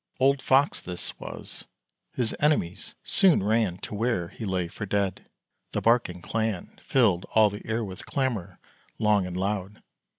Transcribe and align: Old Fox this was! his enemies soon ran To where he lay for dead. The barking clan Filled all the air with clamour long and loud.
Old 0.19 0.41
Fox 0.41 0.81
this 0.81 1.19
was! 1.19 1.65
his 2.15 2.35
enemies 2.39 2.95
soon 3.03 3.43
ran 3.43 3.77
To 3.81 3.93
where 3.93 4.29
he 4.29 4.45
lay 4.45 4.67
for 4.67 4.87
dead. 4.87 5.29
The 5.73 5.81
barking 5.81 6.23
clan 6.23 6.79
Filled 6.83 7.27
all 7.35 7.51
the 7.51 7.63
air 7.67 7.85
with 7.85 8.07
clamour 8.07 8.57
long 8.97 9.27
and 9.27 9.37
loud. 9.37 9.83